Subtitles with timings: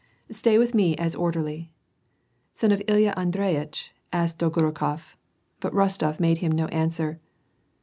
[0.31, 1.71] Stay with me as orderly.""
[2.53, 5.15] Son of Ilya Andreyitch?" asked Dolgorukof.
[5.59, 7.19] But Rostof made him no answer.